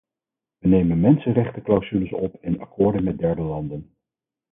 We 0.57 0.67
nemen 0.69 0.99
mensenrechtenclausules 0.99 2.11
op 2.13 2.43
in 2.43 2.59
akkoorden 2.59 3.03
met 3.03 3.17
derde 3.17 3.41
landen. 3.41 3.93